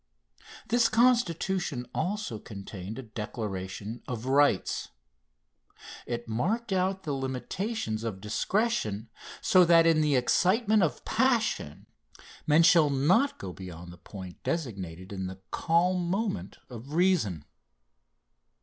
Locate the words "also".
1.93-2.39